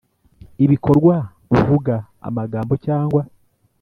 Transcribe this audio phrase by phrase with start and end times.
[0.65, 1.15] Ibikorwa
[1.55, 1.95] uvuga
[2.27, 3.21] amagambo cyangwa